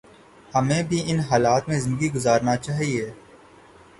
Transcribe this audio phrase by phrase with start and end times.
[0.51, 3.05] ہمیں بھی ان حالات میں زندگی گزارنا چاہیے